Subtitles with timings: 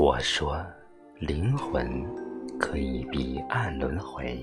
[0.00, 0.64] 佛说，
[1.18, 2.02] 灵魂
[2.58, 4.42] 可以彼岸轮回。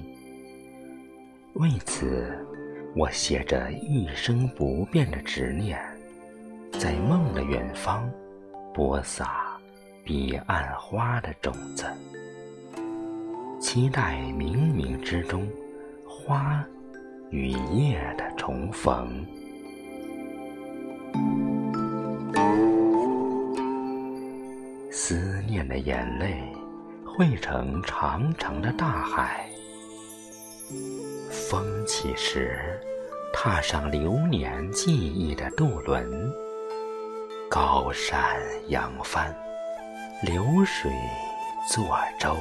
[1.56, 2.32] 为此，
[2.96, 5.82] 我携着一生不变的执念，
[6.74, 8.08] 在梦的远方
[8.72, 9.60] 播撒
[10.06, 11.86] 彼岸花的种子，
[13.60, 15.50] 期待冥冥之中
[16.08, 16.64] 花
[17.32, 19.26] 与叶的重逢。
[25.00, 26.42] 思念的眼泪
[27.06, 29.48] 汇成长长的大海，
[31.30, 32.82] 风起时，
[33.32, 36.04] 踏上流年记忆的渡轮，
[37.48, 39.32] 高山扬帆，
[40.24, 40.92] 流水
[41.70, 42.36] 作舟，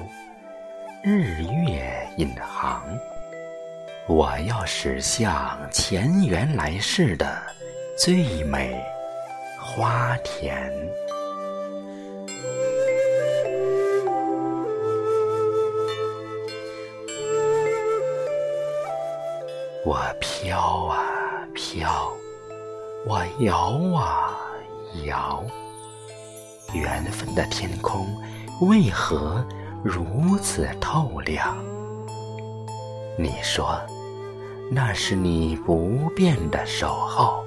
[1.04, 2.82] 日月引航。
[4.08, 7.38] 我要驶向前缘来世的
[7.98, 8.82] 最美
[9.60, 10.72] 花田。
[19.86, 20.98] 我飘啊
[21.54, 22.12] 飘，
[23.06, 23.56] 我摇
[23.96, 24.36] 啊
[25.04, 25.44] 摇，
[26.74, 28.04] 缘分的天空
[28.62, 29.46] 为何
[29.84, 31.56] 如此透亮？
[33.16, 33.80] 你说，
[34.72, 37.46] 那是你不变的守候。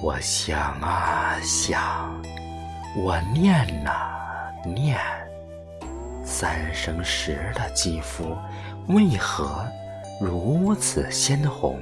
[0.00, 2.22] 我想啊想，
[2.96, 4.96] 我念啊念。
[6.24, 8.24] 三生石的肌肤
[8.88, 9.64] 为何
[10.20, 11.80] 如此鲜红？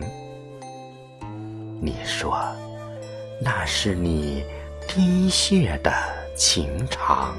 [1.81, 2.39] 你说，
[3.43, 4.45] 那是你
[4.87, 5.91] 滴血的
[6.37, 7.35] 情长。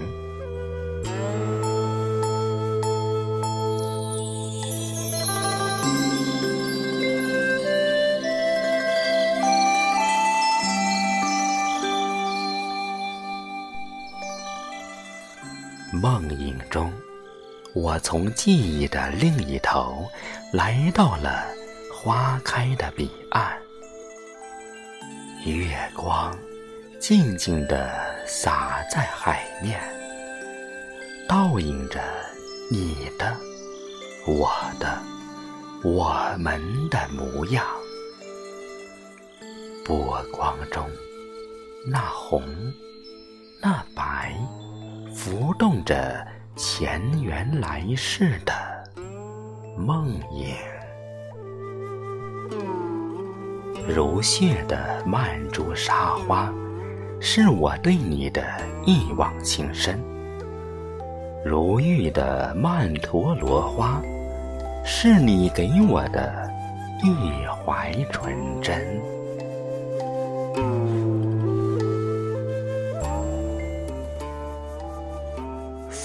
[15.93, 16.91] 梦影中，
[17.73, 20.05] 我从记忆的另一头
[20.51, 21.45] 来到了
[21.93, 23.57] 花开的彼岸。
[25.45, 26.37] 月光
[26.99, 27.89] 静静地
[28.27, 29.79] 洒在海面，
[31.29, 32.01] 倒映着
[32.69, 33.35] 你的、
[34.27, 34.99] 我的、
[35.81, 37.65] 我们的模样。
[39.85, 40.89] 波光中，
[41.87, 42.43] 那红，
[43.61, 44.35] 那白。
[45.13, 48.53] 浮动着前缘来世的
[49.77, 50.53] 梦影，
[53.87, 56.53] 如血的曼珠沙花，
[57.21, 58.43] 是我对你的
[58.85, 59.95] 一往情深；
[61.45, 64.01] 如玉的曼陀罗花，
[64.85, 66.51] 是你给我的
[67.01, 69.01] 一怀纯真。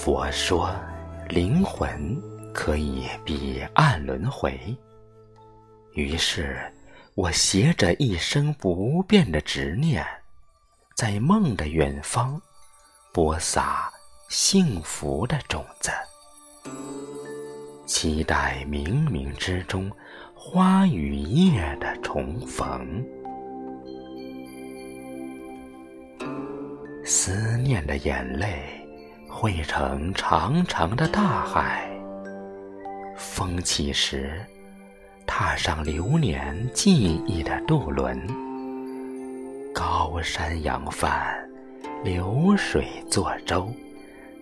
[0.07, 0.73] 佛说，
[1.27, 2.17] 灵魂
[2.53, 4.57] 可以彼岸轮回。
[5.95, 6.57] 于是，
[7.13, 10.01] 我携着一生不变的执念，
[10.95, 12.41] 在梦的远方
[13.11, 13.91] 播撒
[14.29, 15.91] 幸福的种子，
[17.85, 19.91] 期待冥冥之中
[20.33, 23.05] 花与叶的重逢。
[27.03, 28.86] 思念的眼泪。
[29.39, 31.87] 汇成长长的大海，
[33.15, 34.43] 风起时，
[35.27, 38.19] 踏上流年记忆的渡轮，
[39.75, 41.13] 高山扬帆，
[42.03, 43.71] 流水作舟，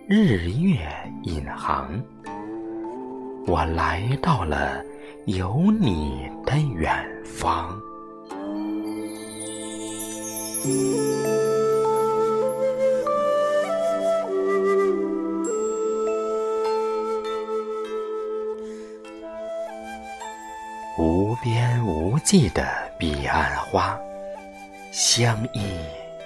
[0.08, 0.78] 日月
[1.24, 1.90] 引航。
[3.46, 4.82] 我来到了
[5.26, 7.78] 有你的远方。
[20.98, 22.66] 无边无际的
[22.98, 23.98] 彼岸花，
[24.90, 25.60] 相依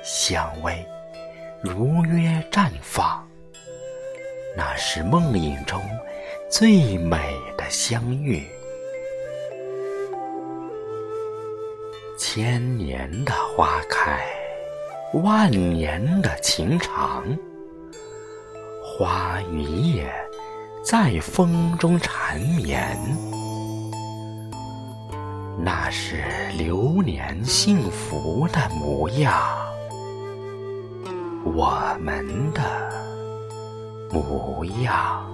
[0.04, 0.76] 相偎，
[1.60, 3.26] 如约绽放。
[4.56, 5.82] 那是梦影中
[6.48, 8.46] 最美的相遇。
[12.16, 14.24] 千年的花开，
[15.14, 17.24] 万年的情长，
[18.84, 20.12] 花与叶
[20.84, 22.96] 在风中缠绵。
[25.62, 26.24] 那是
[26.56, 29.34] 流年幸福的模样，
[31.44, 32.62] 我们的
[34.10, 35.29] 模样。